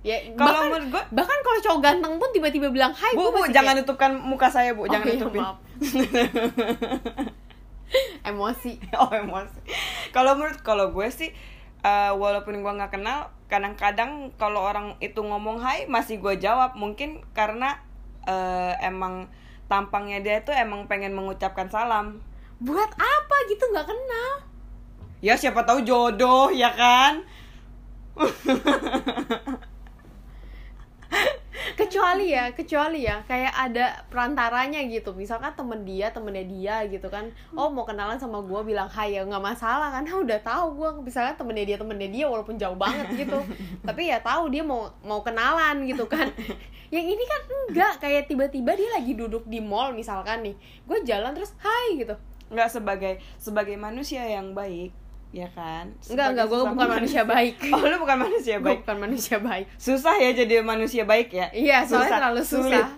Ya 0.00 0.16
kalau 0.32 0.64
bahkan, 0.64 0.68
menurut 0.72 0.88
gue 0.88 1.02
bahkan 1.12 1.38
kalau 1.44 1.58
cowok 1.60 1.80
ganteng 1.84 2.12
pun 2.16 2.28
tiba-tiba 2.32 2.72
bilang 2.72 2.92
hai 2.96 3.12
bu 3.12 3.36
bu 3.36 3.44
jangan 3.52 3.76
kayak, 3.76 3.84
tutupkan 3.84 4.16
muka 4.16 4.48
saya 4.48 4.72
bu. 4.72 4.84
Oh, 4.84 4.88
jangan 4.88 5.06
iya, 5.08 5.16
tutupin. 5.16 5.40
maaf. 5.44 5.56
emosi. 8.32 8.72
Oh 8.96 9.12
emosi. 9.12 9.60
Kalau 10.12 10.36
menurut 10.40 10.60
kalau 10.64 10.92
gue 10.92 11.08
sih 11.12 11.32
eh, 11.84 12.12
walaupun 12.16 12.64
gue 12.64 12.72
nggak 12.72 12.96
kenal 12.96 13.28
kadang-kadang 13.50 14.30
kalau 14.38 14.62
orang 14.62 14.94
itu 15.02 15.18
ngomong 15.18 15.58
hai 15.60 15.90
masih 15.90 16.22
gue 16.22 16.38
jawab. 16.38 16.78
Mungkin 16.78 17.26
karena 17.34 17.82
eh, 18.24 18.78
emang 18.86 19.26
tampangnya 19.66 20.22
dia 20.22 20.38
tuh 20.46 20.54
emang 20.54 20.86
pengen 20.86 21.12
mengucapkan 21.12 21.66
salam. 21.66 22.22
Buat 22.62 22.94
apa 22.94 23.36
gitu? 23.50 23.66
Nggak 23.74 23.90
kenal. 23.90 24.32
Ya 25.20 25.36
siapa 25.36 25.68
tahu 25.68 25.84
jodoh 25.84 26.48
ya 26.48 26.72
kan 26.72 27.28
kecuali 31.76 32.32
ya 32.32 32.54
kecuali 32.54 33.06
ya 33.06 33.22
kayak 33.26 33.54
ada 33.54 34.06
perantaranya 34.08 34.80
gitu. 34.86 35.12
Misalkan 35.12 35.52
temen 35.54 35.82
dia 35.82 36.10
temennya 36.14 36.44
dia 36.46 36.76
gitu 36.86 37.06
kan. 37.10 37.28
Oh 37.52 37.68
mau 37.68 37.84
kenalan 37.84 38.16
sama 38.16 38.40
gue 38.42 38.60
bilang 38.62 38.88
hai 38.90 39.18
ya 39.18 39.26
nggak 39.26 39.42
masalah 39.42 39.90
kan 39.90 40.06
udah 40.06 40.40
tahu 40.40 40.78
gue 40.78 40.90
misalkan 41.06 41.34
temennya 41.36 41.74
dia 41.74 41.76
temennya 41.78 42.08
dia 42.10 42.26
walaupun 42.30 42.56
jauh 42.56 42.78
banget 42.78 43.26
gitu. 43.26 43.38
Tapi 43.88 44.10
ya 44.10 44.22
tahu 44.22 44.48
dia 44.48 44.62
mau 44.62 44.90
mau 45.02 45.20
kenalan 45.20 45.84
gitu 45.86 46.06
kan. 46.06 46.30
Yang 46.90 47.06
ini 47.18 47.24
kan 47.26 47.40
enggak 47.46 47.92
kayak 48.02 48.26
tiba-tiba 48.26 48.74
dia 48.74 48.90
lagi 48.90 49.12
duduk 49.14 49.46
di 49.46 49.62
mall 49.62 49.94
misalkan 49.94 50.42
nih. 50.42 50.56
Gue 50.86 51.02
jalan 51.06 51.34
terus 51.34 51.54
hai 51.62 51.98
gitu. 51.98 52.14
Nggak 52.50 52.68
sebagai 52.70 53.14
sebagai 53.38 53.78
manusia 53.78 54.26
yang 54.26 54.54
baik 54.54 54.90
ya 55.30 55.46
kan? 55.54 55.86
Enggak 56.10 56.34
enggak 56.34 56.46
gue 56.50 56.58
bukan 56.58 56.74
sesama 56.74 56.94
manusia 56.98 57.22
baik. 57.22 57.54
Oh 57.74 57.82
lu 57.86 57.96
bukan 58.02 58.18
manusia 58.18 58.54
gue 58.58 58.66
baik. 58.66 58.78
bukan 58.82 58.98
manusia 58.98 59.36
baik. 59.38 59.66
Susah 59.78 60.14
ya 60.18 60.30
jadi 60.34 60.54
manusia 60.62 61.02
baik 61.06 61.28
ya? 61.30 61.46
Iya 61.54 61.86
soalnya 61.86 62.18
terlalu 62.18 62.42
sulit. 62.42 62.82
susah 62.82 62.88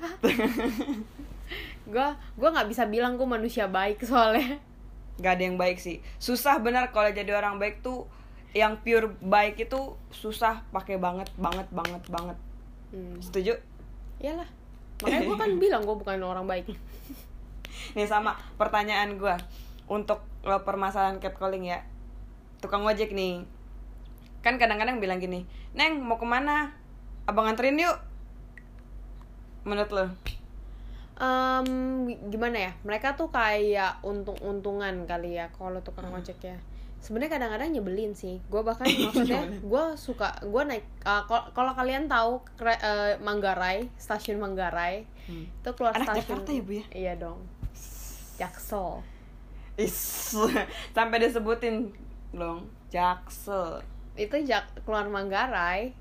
gue 1.93 2.09
gue 2.41 2.49
nggak 2.49 2.69
bisa 2.73 2.89
bilang 2.89 3.21
gue 3.21 3.29
manusia 3.29 3.69
baik 3.69 4.01
soalnya. 4.01 4.57
Nggak 5.21 5.33
ada 5.37 5.43
yang 5.45 5.59
baik 5.61 5.77
sih. 5.77 6.01
Susah 6.17 6.57
benar 6.57 6.89
kalau 6.89 7.13
jadi 7.13 7.37
orang 7.37 7.61
baik 7.61 7.85
tuh 7.85 8.09
yang 8.57 8.81
pure 8.81 9.13
baik 9.21 9.61
itu 9.61 9.97
susah 10.13 10.65
pakai 10.73 10.97
banget 10.97 11.29
banget 11.37 11.69
banget 11.69 12.03
banget. 12.09 12.39
Hmm. 12.93 13.17
setuju? 13.21 13.57
Iyalah. 14.21 14.49
Makanya 15.05 15.21
gue 15.29 15.37
kan 15.37 15.51
bilang 15.69 15.83
gue 15.85 15.97
bukan 15.97 16.17
orang 16.25 16.49
baik. 16.49 16.73
Nih 17.93 18.09
sama 18.09 18.37
pertanyaan 18.57 19.21
gua. 19.21 19.37
Untuk 19.85 20.25
permasalahan 20.41 21.21
catcalling 21.21 21.69
ya 21.69 21.85
tukang 22.63 22.81
ojek 22.83 23.11
nih. 23.11 23.43
Kan 24.41 24.57
kadang-kadang 24.57 24.97
bilang 24.97 25.19
gini 25.19 25.43
neng 25.73 25.99
mau 25.99 26.17
ke 26.17 26.25
mana? 26.25 26.73
Abang 27.25 27.45
anterin 27.45 27.77
yuk. 27.77 27.99
Menurut 29.63 29.91
lo? 29.91 30.07
Em, 31.15 31.69
gimana 32.29 32.57
ya? 32.61 32.73
Mereka 32.83 33.15
tuh 33.15 33.29
kayak 33.29 34.03
untung-untungan 34.03 35.05
kali 35.05 35.37
ya 35.37 35.53
kalau 35.53 35.79
tukang 35.81 36.09
Hmm. 36.09 36.19
ojek 36.19 36.39
ya. 36.41 36.59
Sebenarnya 36.99 37.31
kadang-kadang 37.33 37.71
nyebelin 37.71 38.13
sih. 38.13 38.43
Gue 38.45 38.63
bahkan 38.63 38.87
maksudnya 39.07 39.47
gue 39.53 39.85
suka 39.95 40.35
gue 40.41 40.63
naik 40.65 40.83
uh, 41.03 41.23
kal- 41.25 41.51
kalau 41.51 41.73
kalian 41.73 42.07
tahu 42.07 42.43
kre- 42.53 42.79
uh, 42.79 43.15
Manggarai 43.21 43.87
stasiun 43.97 44.39
Manggarai 44.39 45.07
Hmm. 45.23 45.47
itu 45.47 45.71
keluar 45.73 45.95
Anak 45.95 46.11
stasiun 46.11 46.43
Jakarta 46.43 46.51
ya, 46.51 46.61
Bu, 46.61 46.73
ya? 46.73 46.85
iya 46.93 47.13
dong. 47.15 47.39
Jaksel. 48.35 49.07
Is, 49.79 50.35
sampai 50.97 51.23
disebutin 51.23 51.95
dong 52.33 52.69
jaksel 52.89 53.81
itu 54.17 54.37
jak 54.45 54.69
keluar 54.85 55.09
Manggarai. 55.09 55.97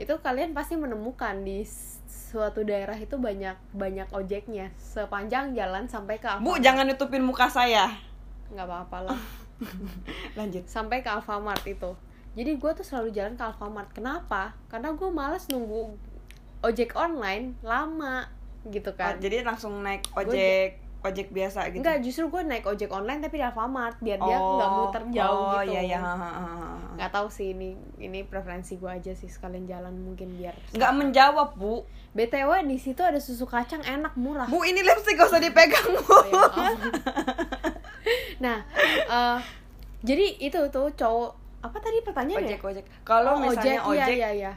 Itu 0.00 0.18
kalian 0.18 0.56
pasti 0.56 0.74
menemukan 0.74 1.44
di 1.46 1.62
suatu 2.08 2.66
daerah 2.66 2.96
itu 2.98 3.14
banyak 3.14 3.54
banyak 3.76 4.08
ojeknya. 4.10 4.72
Sepanjang 4.74 5.54
jalan 5.54 5.86
sampai 5.86 6.18
ke 6.18 6.26
bu 6.40 6.56
Alfamart. 6.56 6.64
jangan 6.64 6.84
nutupin 6.88 7.22
muka 7.22 7.46
saya. 7.46 7.94
Nggak 8.50 8.66
apa-apa 8.66 8.98
lah. 9.12 9.20
Lanjut. 10.38 10.66
Sampai 10.66 11.04
ke 11.04 11.10
Alfamart 11.12 11.62
itu. 11.68 11.94
Jadi 12.34 12.58
gue 12.58 12.70
tuh 12.74 12.82
selalu 12.82 13.14
jalan 13.14 13.38
ke 13.38 13.44
Alfamart. 13.46 13.90
Kenapa? 13.94 14.58
Karena 14.66 14.90
gue 14.90 15.08
males 15.12 15.46
nunggu 15.46 15.94
ojek 16.64 16.96
online 16.96 17.54
lama 17.60 18.26
gitu 18.72 18.90
Oh, 18.90 18.96
kan 18.96 19.20
jadi 19.20 19.44
langsung 19.44 19.84
naik 19.84 20.08
ojek 20.16 20.80
ojek 21.04 21.28
biasa 21.36 21.68
gitu. 21.68 21.84
Enggak, 21.84 22.00
justru 22.00 22.24
gue 22.32 22.42
naik 22.48 22.64
ojek 22.64 22.88
online 22.88 23.20
tapi 23.20 23.36
di 23.36 23.44
Alfamart 23.44 24.00
biar 24.00 24.16
dia 24.16 24.36
nggak 24.40 24.70
muter 24.72 25.02
jauh 25.12 25.36
oh, 25.36 25.60
gitu. 25.60 25.76
iya 25.76 25.80
iya 25.84 25.98
nggak 26.96 27.10
tahu 27.12 27.28
sih 27.28 27.52
ini 27.52 27.76
ini 28.00 28.24
preferensi 28.24 28.80
gue 28.80 28.88
aja 28.88 29.12
sih 29.12 29.28
sekalian 29.28 29.68
jalan 29.68 29.92
mungkin 29.92 30.32
biar 30.40 30.56
nggak 30.72 30.92
menjawab 30.96 31.60
bu. 31.60 31.84
Btw 32.14 32.62
di 32.64 32.78
situ 32.78 33.02
ada 33.02 33.18
susu 33.18 33.44
kacang 33.44 33.82
enak 33.82 34.16
murah. 34.16 34.46
Bu 34.46 34.62
ini 34.64 34.80
lipstick 34.80 35.18
gak 35.18 35.34
usah 35.34 35.42
dipegang 35.42 35.92
bu. 35.92 36.06
Oh, 36.08 36.22
ya 36.24 36.42
maaf. 36.46 36.78
nah 38.44 38.58
eh, 39.10 39.38
jadi 40.06 40.26
itu 40.40 40.60
tuh 40.70 40.88
cowok 40.94 41.30
apa 41.64 41.76
tadi 41.80 41.98
pertanyaannya 42.06 42.54
ojek 42.54 42.62
ojek. 42.62 42.84
Kalau 43.02 43.34
Oh, 43.34 43.42
misalnya 43.42 43.80
ojek, 43.82 44.14
iya 44.14 44.30
iya 44.30 44.30
iya. 44.30 44.52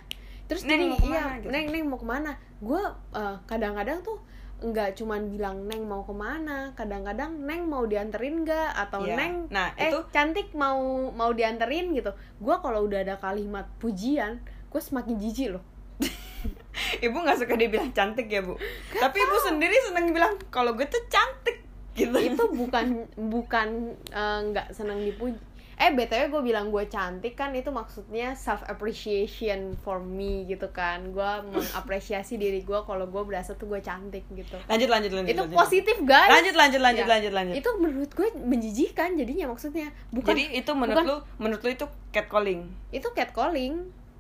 Terus 0.47 0.63
Neng, 0.63 0.79
jadi 0.79 0.85
mau 0.87 0.99
ke 0.99 1.07
mana, 1.07 1.17
iya 1.17 1.35
gitu? 1.43 1.49
neng 1.51 1.65
neng 1.71 1.83
mau 1.87 1.99
ke 1.99 2.07
mana? 2.07 2.31
Gue 2.63 2.83
eh, 3.15 3.35
kadang-kadang 3.49 3.99
tuh 4.05 4.17
nggak 4.57 4.97
cuman 4.97 5.29
bilang 5.29 5.65
neng 5.65 5.85
mau 5.85 6.01
ke 6.01 6.11
mana? 6.11 6.73
Kadang-kadang 6.73 7.45
neng 7.45 7.65
mau 7.65 7.85
dianterin 7.85 8.41
nggak? 8.41 8.73
Atau 8.73 9.05
Iya. 9.05 9.15
neng 9.15 9.33
Nah, 9.47 9.69
eh 9.77 9.89
itu- 9.89 10.05
cantik 10.09 10.49
mau 10.51 10.77
mau 11.11 11.29
dianterin? 11.29 11.93
Gitu. 11.93 12.09
Gue 12.37 12.55
kalau 12.57 12.85
udah 12.85 13.01
ada 13.01 13.15
kalimat 13.15 13.69
pujian 13.77 14.41
gue 14.67 14.81
semakin 14.81 15.15
jijik 15.15 15.53
loh. 15.53 15.63
Ibu 17.05 17.15
nggak 17.15 17.37
suka 17.37 17.53
dibilang 17.53 17.89
cantik 17.91 18.27
ya 18.27 18.41
bu? 18.41 18.57
Tapi 18.91 19.17
ibu 19.17 19.35
sendiri 19.39 19.73
seneng 19.79 20.09
bilang 20.09 20.37
kalau 20.49 20.73
gue 20.73 20.85
tuh 20.85 21.01
cantik. 21.07 21.61
Gitu. 21.93 22.13
Itu 22.13 22.43
bukan 22.61 22.85
bukan 23.17 23.67
eh, 24.09 24.39
nggak 24.43 24.69
senang 24.69 25.01
dipuji 25.01 25.37
eh 25.77 25.93
btw 25.93 26.27
gue 26.27 26.41
bilang 26.43 26.67
gue 26.67 26.86
cantik 26.86 27.34
kan 27.34 27.53
itu 27.53 27.69
maksudnya 27.69 28.34
self 28.34 28.65
appreciation 28.65 29.77
for 29.77 29.98
me 29.98 30.43
gitu 30.43 30.67
kan. 30.67 31.13
Gue 31.13 31.31
mengapresiasi 31.48 32.36
diri 32.36 32.62
gue 32.62 32.79
kalau 32.81 33.05
gue 33.05 33.24
berasa 33.24 33.53
tuh 33.53 33.67
gue 33.67 33.77
cantik 33.79 34.25
gitu. 34.31 34.57
Lanjut 34.65 34.89
lanjut 34.89 35.12
lanjut 35.13 35.29
itu 35.29 35.38
lanjut. 35.39 35.53
positif 35.55 35.98
guys. 36.01 36.34
Lanjut 36.34 36.55
lanjut 36.55 36.81
lanjut 36.81 37.05
Ya. 37.05 37.10
lanjut 37.10 37.31
lanjut. 37.31 37.55
Itu 37.55 37.69
menurut 37.77 38.12
gue 38.12 38.27
menjijikan 38.36 39.13
jadinya 39.13 39.46
maksudnya. 39.48 39.93
Bukan 40.10 40.34
jadi 40.34 40.43
itu 40.57 40.72
menurut 40.74 40.98
bukan- 40.98 41.07
lu 41.07 41.17
menurut 41.38 41.62
lu 41.62 41.69
itu 41.72 41.86
catcalling? 42.10 42.62
Itu 42.89 43.13
catcalling. 43.13 43.74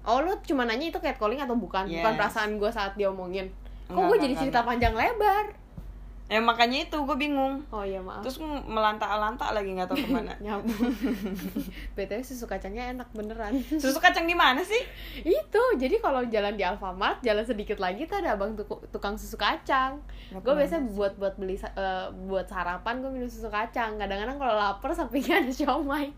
Oh 0.05 0.21
lu 0.21 0.37
cuma 0.41 0.63
nanya 0.63 0.87
itu 0.87 0.99
catcalling 0.99 1.41
atau 1.41 1.53
bukan? 1.53 1.83
Bukan 1.83 2.13
Yes. 2.13 2.19
perasaan 2.21 2.55
gue 2.55 2.69
saat 2.69 2.93
dia 2.93 3.09
omongin 3.09 3.49
kok 3.87 4.03
gue 4.03 4.17
jadi 4.19 4.35
cerita 4.37 4.61
panjang 4.61 4.91
lebar 4.91 5.55
ya 6.27 6.43
makanya 6.43 6.83
itu 6.83 6.97
gue 6.99 7.15
bingung. 7.15 7.63
Oh 7.71 7.87
iya 7.87 8.03
maaf. 8.03 8.19
Terus 8.19 8.43
melantak-lantak 8.67 9.47
lagi 9.55 9.71
nggak 9.71 9.87
tahu 9.87 9.95
ke 9.95 10.09
mana. 10.11 10.35
Nyambung. 10.43 10.91
Btw 11.95 12.19
susu 12.19 12.43
kacangnya 12.43 12.91
enak 12.91 13.07
beneran. 13.15 13.55
Susu 13.83 13.95
kacang 13.97 14.27
di 14.27 14.35
mana 14.35 14.59
sih? 14.59 14.83
Itu 15.23 15.61
jadi 15.79 16.03
kalau 16.03 16.27
jalan 16.27 16.59
di 16.59 16.67
Alfamart 16.67 17.23
jalan 17.23 17.47
sedikit 17.47 17.79
lagi 17.79 18.03
tuh 18.05 18.19
ada 18.19 18.35
abang 18.35 18.59
tuku- 18.59 18.83
tukang 18.91 19.15
susu 19.15 19.39
kacang. 19.39 20.03
Gue 20.43 20.51
biasanya 20.51 20.83
buat 20.91 21.15
buat 21.15 21.39
beli 21.39 21.55
eh, 21.55 22.07
buat 22.27 22.43
sarapan 22.45 22.99
gue 22.99 23.07
minum 23.07 23.31
susu 23.31 23.47
kacang. 23.47 23.95
Kadang-kadang 23.95 24.35
kalau 24.35 24.51
lapar 24.53 24.91
sampingnya 24.91 25.39
ada 25.39 25.51
siomay. 25.51 26.11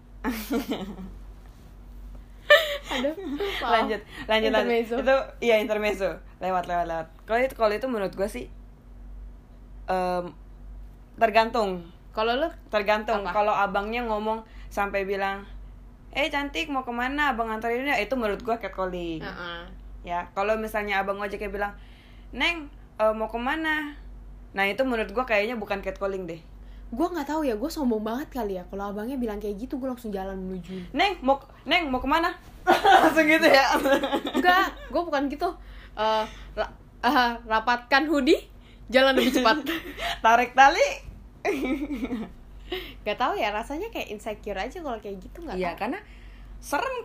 Aduh 2.90 3.14
lanjut 3.62 4.02
lanjut 4.26 4.50
Intermezzo. 4.50 4.96
lanjut 4.98 5.06
itu 5.06 5.16
iya 5.46 5.62
intermezzo. 5.62 6.18
Lewat 6.42 6.66
lewat 6.66 6.86
lewat. 6.90 7.08
Kalau 7.30 7.40
itu 7.40 7.54
kalau 7.54 7.74
itu 7.78 7.86
menurut 7.86 8.14
gue 8.18 8.26
sih 8.26 8.50
em, 9.90 10.30
tergantung. 11.16 11.84
Kalau 12.10 12.36
lu 12.36 12.48
tergantung. 12.70 13.22
kalau 13.28 13.52
abangnya 13.52 14.02
ngomong 14.04 14.40
sampai 14.70 15.04
bilang 15.04 15.46
eh 16.10 16.26
cantik 16.28 16.68
mau 16.68 16.82
ke 16.82 16.90
mana? 16.92 17.32
Abang 17.32 17.50
antarin 17.50 17.86
ya 17.86 17.96
itu 17.96 18.14
menurut 18.14 18.40
gue 18.40 18.56
catcalling. 18.56 19.22
Heeh. 19.22 19.62
ya 20.00 20.24
kalau 20.32 20.56
misalnya 20.56 21.04
abang 21.04 21.20
ojeknya 21.20 21.50
bilang 21.50 21.74
neng 22.32 22.70
eh, 22.98 23.14
mau 23.14 23.28
ke 23.28 23.38
mana? 23.38 23.94
Nah 24.50 24.66
itu 24.66 24.82
menurut 24.82 25.08
gue 25.08 25.22
kayaknya 25.24 25.54
bukan 25.54 25.80
catcalling 25.80 26.26
deh. 26.26 26.42
Gue 26.90 27.06
nggak 27.06 27.28
tahu 27.28 27.46
ya 27.46 27.54
gue 27.54 27.70
sombong 27.70 28.02
banget 28.02 28.30
kali 28.32 28.58
ya. 28.58 28.64
Kalau 28.66 28.90
abangnya 28.90 29.14
bilang 29.16 29.38
kayak 29.38 29.60
gitu 29.60 29.78
gue 29.78 29.86
langsung 29.86 30.10
jalan 30.10 30.34
menuju. 30.36 30.90
Neng 30.92 31.22
mau 31.22 31.38
neng 31.64 31.90
mau 31.90 32.02
ke 32.02 32.10
mana? 32.10 32.34
Langsung 33.06 33.26
gitu 33.26 33.46
ya. 33.46 33.78
Enggak 34.34 34.74
gue 34.90 35.02
bukan 35.04 35.30
gitu. 35.30 35.50
Ra- 35.94 36.74
eh, 37.00 37.32
rapatkan 37.46 38.10
hoodie 38.10 38.42
jalan 38.90 39.14
lebih 39.14 39.34
cepat. 39.34 39.58
Tarik 40.26 40.52
tali. 40.52 40.88
Gak 43.02 43.18
tahu 43.18 43.34
ya 43.34 43.50
rasanya 43.50 43.90
kayak 43.90 44.10
insecure 44.10 44.54
aja 44.56 44.78
kalau 44.78 45.00
kayak 45.00 45.18
gitu 45.18 45.42
nggak 45.42 45.58
Iya 45.58 45.74
tahu. 45.74 45.80
karena 45.80 46.00
serem. 46.60 46.96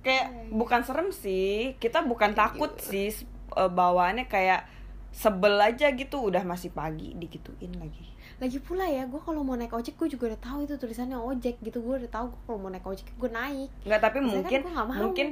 Kayak 0.00 0.26
bukan 0.50 0.80
serem 0.80 1.08
sih 1.10 1.76
kita 1.78 2.04
bukan 2.04 2.32
takut 2.32 2.76
sih 2.78 3.08
eh, 3.50 3.70
bawaannya 3.70 4.24
kayak 4.26 4.68
sebel 5.10 5.56
aja 5.56 5.88
gitu 5.90 6.28
udah 6.28 6.42
masih 6.42 6.68
pagi 6.70 7.12
digituin 7.14 7.72
lagi. 7.74 8.04
Lagi 8.36 8.58
pula 8.58 8.84
ya 8.84 9.04
gue 9.04 9.16
kalau 9.18 9.40
mau 9.40 9.54
naik 9.54 9.72
ojek 9.72 9.94
gue 9.94 10.08
juga 10.10 10.28
udah 10.28 10.40
tahu 10.42 10.58
itu 10.62 10.74
tulisannya 10.74 11.16
ojek 11.16 11.56
gitu 11.58 11.80
gue 11.80 11.94
udah 11.98 12.10
tahu 12.10 12.28
gue 12.28 12.40
kalau 12.42 12.58
mau 12.58 12.68
naik 12.68 12.84
ojek 12.84 13.08
gue 13.10 13.30
naik. 13.30 13.68
Nggak 13.82 14.00
tapi 14.02 14.16
Maksudnya 14.18 14.28
kan 14.36 14.44
mungkin 14.44 14.60
nggak 14.66 14.86
mau. 14.86 15.00
mungkin 15.02 15.28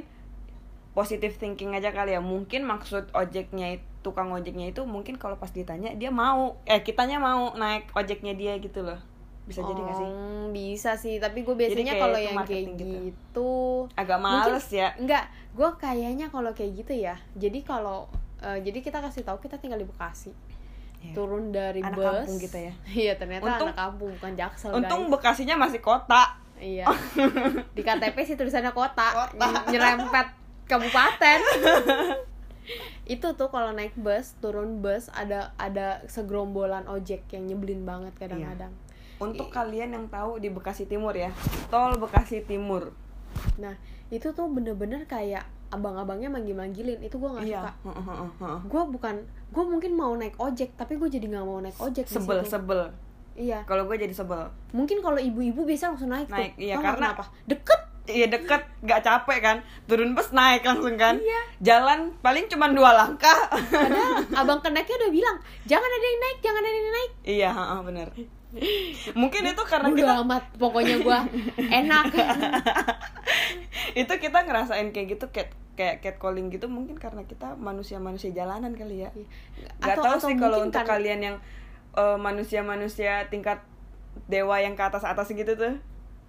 positive 0.93 1.33
thinking 1.33 1.73
aja 1.73 1.89
kali 1.89 2.13
ya. 2.13 2.21
Mungkin 2.21 2.63
maksud 2.63 3.09
ojeknya 3.11 3.73
itu 3.73 3.85
tukang 4.01 4.29
ojeknya 4.29 4.67
itu 4.67 4.83
mungkin 4.83 5.15
kalau 5.15 5.35
pas 5.35 5.47
ditanya 5.47 5.93
dia 5.93 6.11
mau 6.11 6.59
eh 6.63 6.79
kitanya 6.79 7.17
mau 7.17 7.53
naik 7.53 7.89
ojeknya 7.91 8.33
dia 8.33 8.55
gitu 8.57 8.81
loh. 8.81 8.99
Bisa 9.43 9.59
jadi 9.59 9.79
gak 9.81 9.95
sih? 9.97 10.07
Oh, 10.07 10.45
bisa 10.49 10.91
sih. 10.93 11.15
Tapi 11.17 11.41
gue 11.41 11.51
biasanya 11.51 11.95
kalau 11.97 12.15
yang 12.15 12.35
kayak 12.39 12.73
gitu. 12.73 12.83
gitu 13.09 13.51
agak 13.93 14.17
Mungkin- 14.17 14.51
males 14.51 14.67
ya. 14.69 14.91
enggak 14.95 15.23
gue 15.51 15.69
kayaknya 15.77 16.27
kalau 16.27 16.51
kayak 16.51 16.71
gitu 16.77 16.93
ya. 16.93 17.15
Jadi 17.33 17.59
kalau 17.61 18.07
eh, 18.39 18.59
jadi 18.59 18.79
kita 18.79 18.99
kasih 18.99 19.23
tahu 19.23 19.39
kita 19.39 19.55
tinggal 19.57 19.77
di 19.77 19.85
Bekasi. 19.85 20.31
Iya. 20.99 21.11
turun 21.13 21.51
dari 21.51 21.79
Anak 21.79 21.95
bus. 21.97 22.07
kampung 22.23 22.37
kita 22.39 22.57
ya. 22.61 22.73
iya 23.03 23.13
ternyata 23.13 23.43
Untung- 23.45 23.67
anak 23.67 23.75
kampung 23.77 24.09
bukan 24.13 24.31
jaksel 24.33 24.71
untung 24.73 25.01
guys. 25.01 25.11
bekasinya 25.13 25.55
masih 25.57 25.79
kota. 25.79 26.39
Iya. 26.55 26.87
Di 27.71 27.81
KTP 27.81 28.15
sih 28.21 28.35
tulisannya 28.35 28.71
kota, 28.71 29.11
Kota. 29.27 29.35
Ny- 29.43 29.65
nyerempet 29.69 30.27
kabupaten. 30.65 31.39
Itu 33.05 33.35
tuh 33.35 33.47
kalau 33.47 33.71
naik 33.71 33.91
bus 33.95 34.39
turun 34.39 34.79
bus 34.79 35.11
ada 35.11 35.51
ada 35.57 35.99
segerombolan 36.07 36.87
ojek 36.87 37.27
yang 37.29 37.43
nyebelin 37.45 37.83
banget 37.83 38.15
kadang-kadang. 38.15 38.71
Untuk 39.17 39.47
kalian 39.49 39.91
yang 39.91 40.05
tahu 40.07 40.37
di 40.37 40.47
Bekasi 40.47 40.83
Timur 40.85 41.11
ya, 41.11 41.31
tol 41.67 41.95
Bekasi 41.95 42.43
Timur. 42.43 42.91
nah 43.57 43.73
itu 44.07 44.29
tuh 44.29 44.45
bener-bener 44.45 45.03
kayak 45.03 45.41
abang-abangnya 45.67 46.29
manggil-manggilin. 46.29 47.01
Itu 47.01 47.17
gue 47.17 47.29
nggak 47.29 47.45
Iya. 47.45 47.61
suka. 47.65 47.71
Gue 48.63 48.83
bukan 48.87 49.15
gue 49.49 49.63
mungkin 49.65 49.91
mau 49.93 50.13
naik 50.13 50.37
ojek 50.37 50.73
tapi 50.73 50.95
gue 50.95 51.09
jadi 51.09 51.25
nggak 51.27 51.43
mau 51.43 51.59
naik 51.59 51.75
ojek 51.75 52.05
Sebel, 52.05 52.45
sebel. 52.45 52.93
iya. 53.33 53.65
Kalau 53.65 53.83
gue 53.83 53.97
jadi 53.97 54.11
sebel. 54.11 54.47
mungkin 54.69 55.01
kalau 55.01 55.17
ibu-ibu 55.17 55.61
biasa 55.63 55.91
langsung 55.91 56.09
naik, 56.09 56.29
Naik, 56.29 56.53
tuh 56.53 56.61
iya, 56.61 56.75
Tau 56.75 56.83
karena- 56.85 57.11
kenapa? 57.11 57.23
Deket 57.43 57.81
Iya 58.03 58.27
deket, 58.27 58.59
gak 58.83 58.99
capek 58.99 59.39
kan? 59.39 59.57
Turun 59.87 60.11
bus 60.11 60.35
naik 60.35 60.61
langsung 60.61 60.99
kan? 60.99 61.15
Iya. 61.15 61.41
Jalan 61.61 62.11
paling 62.19 62.51
cuma 62.51 62.67
dua 62.67 62.91
langkah. 62.91 63.47
padahal 63.47 64.27
abang 64.39 64.59
keneknya 64.59 64.95
udah 64.97 65.11
bilang 65.13 65.37
jangan 65.63 65.87
ada 65.87 66.03
yang 66.05 66.19
naik 66.19 66.37
jangan 66.39 66.61
ada 66.61 66.71
yang 66.73 66.91
naik 66.91 67.11
iya, 67.23 67.49
heeh, 67.49 67.79
bener. 67.81 68.07
Mungkin 69.13 69.41
itu 69.47 69.63
karena 69.63 69.87
Udah 69.87 69.97
kita 69.97 70.13
amat 70.21 70.43
pokoknya 70.55 70.95
gue 70.99 71.19
enak 71.71 72.05
itu 74.01 74.13
kita 74.13 74.39
ngerasain 74.43 74.91
kayak 74.91 75.07
gitu 75.09 75.25
kayak 75.29 75.49
kayak 75.73 75.95
catcalling 75.99 76.51
gitu 76.51 76.69
mungkin 76.69 76.93
karena 76.95 77.25
kita 77.25 77.55
manusia-manusia 77.55 78.29
jalanan 78.29 78.75
kali 78.75 79.01
ya. 79.01 79.09
Gak 79.79 79.95
Atau- 79.95 80.05
tahu 80.05 80.15
atau 80.19 80.27
sih 80.27 80.35
kalau 80.35 80.59
untuk 80.61 80.75
karena- 80.75 80.91
kalian 80.91 81.19
yang 81.23 81.37
eh, 81.93 82.17
manusia-manusia 82.19 83.25
tingkat 83.27 83.63
dewa 84.27 84.59
yang 84.59 84.75
ke 84.75 84.83
atas 84.83 85.01
atas 85.01 85.31
gitu 85.31 85.55
tuh 85.55 85.73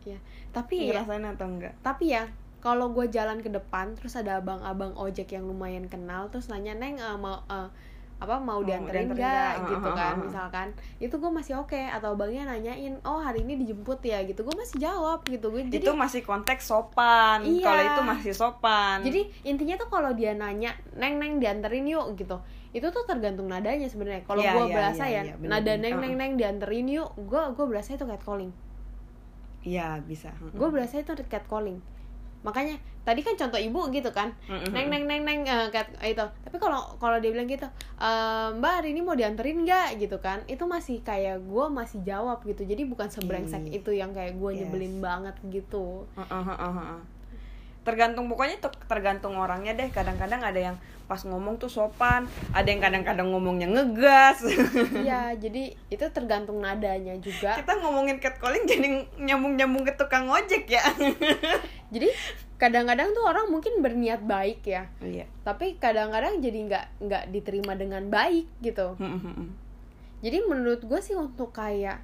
Iya. 0.05 0.19
tapi 0.53 0.93
ya 0.93 1.03
atau 1.03 1.47
enggak? 1.49 1.75
tapi 1.81 2.13
ya 2.13 2.29
kalau 2.65 2.97
gue 2.97 3.09
jalan 3.13 3.45
ke 3.45 3.53
depan 3.53 3.93
terus 3.93 4.17
ada 4.17 4.41
abang-abang 4.41 4.97
ojek 4.97 5.37
yang 5.37 5.45
lumayan 5.45 5.85
kenal 5.89 6.33
terus 6.33 6.49
nanya 6.49 6.73
neng 6.73 6.97
eh, 6.97 7.17
mau 7.21 7.45
eh, 7.49 7.69
apa 8.15 8.41
mau 8.41 8.63
Mau 8.63 8.65
dianterin 8.65 9.11
nggak 9.11 9.53
gitu 9.69 9.89
kan 9.93 10.15
misalkan 10.17 10.69
itu 11.03 11.13
gue 11.13 11.31
masih 11.35 11.61
oke 11.61 11.77
atau 11.77 12.15
abangnya 12.15 12.49
nanyain 12.49 12.97
oh 13.05 13.21
hari 13.21 13.43
ini 13.43 13.61
dijemput 13.61 14.01
ya 14.01 14.23
gitu 14.25 14.47
gue 14.47 14.55
masih 14.55 14.81
jawab 14.81 15.21
gitu 15.27 15.51
gue 15.51 15.67
jadi 15.69 15.83
itu 15.83 15.93
masih 15.93 16.23
konteks 16.23 16.71
sopan. 16.71 17.43
Iya. 17.43 17.67
Kalau 17.67 17.83
itu 17.85 18.03
masih 18.07 18.33
sopan. 18.33 19.03
jadi 19.03 19.29
intinya 19.45 19.75
tuh 19.77 19.91
kalau 19.91 20.15
dia 20.15 20.33
nanya 20.33 20.73
neng 20.97 21.21
neng 21.21 21.43
dianterin 21.43 21.85
yuk 21.85 22.17
gitu 22.17 22.41
itu 22.75 22.87
tuh 22.91 23.05
tergantung 23.07 23.47
nadanya 23.47 23.87
sebenarnya 23.87 24.27
kalau 24.27 24.43
Iya, 24.43 24.51
gue 24.51 24.67
iya, 24.67 24.75
berasa 24.75 25.05
iya, 25.07 25.15
ya 25.15 25.23
iya, 25.31 25.35
bener, 25.39 25.51
nada 25.63 25.73
neng 25.79 25.95
neng 26.03 26.15
neng 26.19 26.33
dianterin 26.35 26.87
yuk 26.91 27.11
gue 27.19 27.43
gue 27.55 27.65
berasa 27.67 27.95
itu 27.95 28.07
catcalling 28.07 28.51
Iya, 29.65 29.99
bisa. 30.05 30.31
gue 30.55 30.69
berasa 30.71 31.01
itu 31.01 31.13
catcalling. 31.27 31.81
Makanya 32.45 32.77
tadi 33.09 33.25
kan 33.25 33.35
contoh 33.41 33.57
ibu 33.57 33.81
gitu 33.89 34.13
kan. 34.13 34.37
Neng 34.71 34.93
neng 34.93 35.09
neng 35.09 35.23
neng 35.25 35.41
eh, 35.49 35.69
cat 35.73 35.89
itu. 36.05 36.21
Tapi 36.21 36.57
kalau 36.61 37.01
kalau 37.01 37.17
dia 37.17 37.33
bilang 37.33 37.49
gitu 37.49 37.65
"Eh, 37.97 38.49
mbak 38.61 38.85
hari 38.85 38.93
ini 38.93 39.01
mau 39.01 39.17
dianterin 39.17 39.65
nggak? 39.65 39.97
Gitu 39.97 40.21
kan. 40.21 40.45
Itu 40.45 40.69
masih 40.69 41.01
kayak 41.01 41.41
gue 41.41 41.67
masih 41.73 42.05
jawab 42.05 42.45
gitu. 42.45 42.69
Jadi 42.69 42.85
bukan 42.85 43.09
sebrengsek 43.09 43.65
Ih. 43.73 43.81
itu 43.81 43.91
yang 43.97 44.13
kayak 44.13 44.37
gue 44.37 44.51
Yes. 44.53 44.59
nyebelin 44.61 44.95
banget 45.01 45.37
gitu. 45.49 46.05
Heeh, 46.21 46.43
heeh, 46.45 46.73
heeh. 46.77 47.01
Tergantung 47.85 48.27
pokoknya 48.33 48.59
tergantung 48.89 49.37
orangnya 49.37 49.77
deh. 49.77 49.89
Kadang-kadang 49.93 50.41
ada 50.43 50.61
yang 50.73 50.77
pas 51.05 51.21
ngomong 51.21 51.61
tuh 51.61 51.69
sopan 51.69 52.25
ada 52.57 52.65
yang 52.65 52.81
kadang-kadang 52.81 53.29
ngomongnya 53.29 53.69
ngegas. 53.69 54.41
Iya 55.05 55.37
jadi 55.37 55.77
itu 55.93 56.05
tergantung 56.17 56.65
nadanya 56.65 57.13
juga. 57.21 57.61
Kita 57.61 57.77
ngomongin 57.85 58.17
catcalling 58.17 58.65
jadi 58.65 59.05
nyambung-nyambung 59.21 59.85
ke 59.85 59.93
tukang 60.01 60.29
ojek 60.33 60.65
ya. 60.69 60.81
Jadi 61.95 62.11
kadang-kadang 62.59 63.15
tuh 63.15 63.23
orang 63.23 63.47
mungkin 63.55 63.79
berniat 63.79 64.27
baik 64.27 64.67
ya. 64.67 64.91
Iya. 64.99 65.31
Tapi 65.47 65.79
kadang-kadang 65.79 66.43
jadi 66.43 66.59
nggak 66.67 66.87
nggak 67.07 67.25
diterima 67.31 67.79
dengan 67.79 68.11
baik 68.11 68.51
gitu. 68.59 68.99
Jadi 70.25 70.39
menurut 70.43 70.83
gue 70.83 70.99
sih 70.99 71.15
untuk 71.15 71.55
kayak 71.55 72.03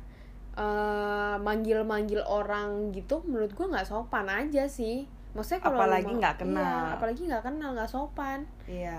eh, 0.55 1.37
manggil-manggil 1.43 2.23
orang 2.23 2.95
gitu 2.95 3.25
menurut 3.27 3.51
gue 3.51 3.67
nggak 3.67 3.89
sopan 3.89 4.31
aja 4.31 4.71
sih 4.71 5.11
maksudnya 5.31 5.63
kalau 5.63 5.79
Apalagi 5.79 6.11
nggak 6.11 6.37
kenal. 6.43 6.63
iya, 6.63 6.95
apalagi 6.99 7.23
nggak 7.31 7.45
kenal 7.47 7.71
nggak 7.77 7.91
sopan. 7.91 8.41
Iya. 8.67 8.99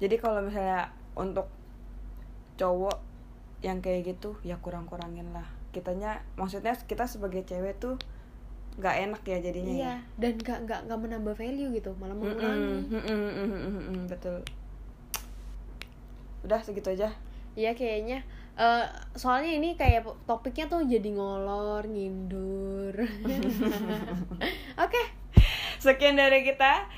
Jadi 0.00 0.14
kalau 0.16 0.40
misalnya 0.40 0.88
untuk 1.18 1.50
cowok 2.56 2.98
yang 3.60 3.82
kayak 3.82 4.14
gitu 4.16 4.38
ya 4.46 4.56
kurang-kurangin 4.62 5.28
lah. 5.34 5.46
Kitanya 5.74 6.22
maksudnya 6.38 6.72
kita 6.74 7.04
sebagai 7.04 7.44
cewek 7.44 7.76
tuh 7.76 7.98
nggak 8.78 9.10
enak 9.10 9.22
ya 9.26 9.38
jadinya 9.42 9.74
iya 9.74 9.84
ya? 9.90 9.94
dan 10.22 10.38
nggak 10.38 10.58
nggak 10.70 10.80
nggak 10.86 11.00
menambah 11.02 11.34
value 11.34 11.74
gitu 11.74 11.90
malah 11.98 12.14
mengurangi 12.14 12.86
mm-mm, 12.86 13.02
mm-mm, 13.34 13.58
mm-mm, 13.74 14.02
betul. 14.06 14.38
Udah 16.46 16.62
segitu 16.62 16.94
aja. 16.94 17.10
Iya 17.58 17.74
kayaknya 17.74 18.22
Eh, 18.58 18.86
soalnya 19.14 19.54
ini 19.54 19.78
kayak 19.78 20.02
topiknya 20.26 20.66
tuh 20.66 20.82
jadi 20.82 21.14
ngolor 21.14 21.86
ngindur. 21.86 22.90
Oke. 24.84 25.02
Sekian 25.78 26.18
dari 26.18 26.42
kita 26.42 26.90